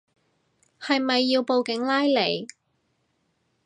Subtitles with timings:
[0.79, 2.47] 係咪要報警拉你